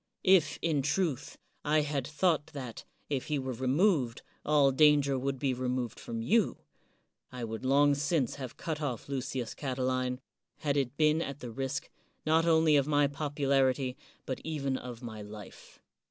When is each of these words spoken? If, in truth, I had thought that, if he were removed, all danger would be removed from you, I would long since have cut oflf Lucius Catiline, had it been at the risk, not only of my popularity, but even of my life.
If, 0.25 0.57
in 0.63 0.81
truth, 0.81 1.37
I 1.63 1.81
had 1.81 2.07
thought 2.07 2.47
that, 2.53 2.85
if 3.07 3.25
he 3.27 3.37
were 3.37 3.53
removed, 3.53 4.23
all 4.43 4.71
danger 4.71 5.15
would 5.19 5.37
be 5.37 5.53
removed 5.53 5.99
from 5.99 6.23
you, 6.23 6.57
I 7.31 7.43
would 7.43 7.63
long 7.63 7.93
since 7.93 8.37
have 8.37 8.57
cut 8.57 8.79
oflf 8.79 9.07
Lucius 9.09 9.53
Catiline, 9.53 10.17
had 10.57 10.75
it 10.75 10.97
been 10.97 11.21
at 11.21 11.39
the 11.41 11.51
risk, 11.51 11.87
not 12.25 12.47
only 12.47 12.77
of 12.77 12.87
my 12.87 13.05
popularity, 13.05 13.95
but 14.25 14.41
even 14.43 14.75
of 14.75 15.03
my 15.03 15.21
life. 15.21 15.79